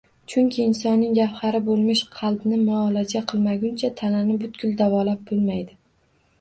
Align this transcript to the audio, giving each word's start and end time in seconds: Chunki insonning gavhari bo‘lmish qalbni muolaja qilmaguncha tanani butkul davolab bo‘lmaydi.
Chunki 0.33 0.61
insonning 0.69 1.11
gavhari 1.17 1.61
bo‘lmish 1.67 2.01
qalbni 2.15 2.59
muolaja 2.63 3.23
qilmaguncha 3.33 3.95
tanani 4.03 4.41
butkul 4.43 4.77
davolab 4.85 5.25
bo‘lmaydi. 5.33 5.81